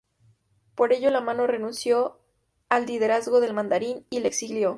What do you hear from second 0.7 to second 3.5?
Por ello la Mano renunció al liderazgo